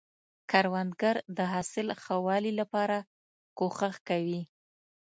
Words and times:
کروندګر 0.51 1.15
د 1.37 1.39
حاصل 1.51 1.87
ښه 2.03 2.15
والي 2.25 2.51
لپاره 2.59 2.97
کوښښ 3.57 3.95
کوي 4.09 4.41